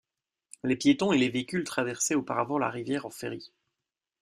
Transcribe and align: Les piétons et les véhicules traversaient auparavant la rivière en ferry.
Les 0.63 0.75
piétons 0.75 1.13
et 1.13 1.17
les 1.19 1.29
véhicules 1.29 1.63
traversaient 1.63 2.15
auparavant 2.15 2.57
la 2.57 2.69
rivière 2.71 3.05
en 3.05 3.11
ferry. 3.11 3.53